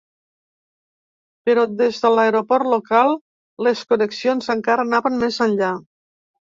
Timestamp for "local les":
2.73-3.87